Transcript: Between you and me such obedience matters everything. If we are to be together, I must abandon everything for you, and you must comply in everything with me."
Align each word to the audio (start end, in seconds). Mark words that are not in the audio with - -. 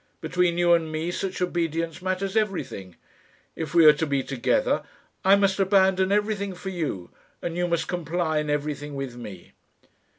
Between 0.19 0.57
you 0.57 0.73
and 0.73 0.91
me 0.91 1.11
such 1.11 1.43
obedience 1.43 2.01
matters 2.01 2.35
everything. 2.35 2.95
If 3.55 3.75
we 3.75 3.85
are 3.85 3.93
to 3.93 4.07
be 4.07 4.23
together, 4.23 4.81
I 5.23 5.35
must 5.35 5.59
abandon 5.59 6.11
everything 6.11 6.55
for 6.55 6.69
you, 6.69 7.11
and 7.39 7.55
you 7.55 7.67
must 7.67 7.87
comply 7.87 8.39
in 8.39 8.49
everything 8.49 8.95
with 8.95 9.15
me." 9.15 9.51